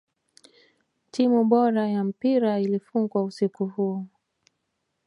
[1.11, 4.05] timu bora ya mpira ilifungwa usiku huo